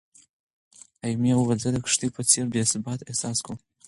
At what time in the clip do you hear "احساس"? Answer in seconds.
3.11-3.37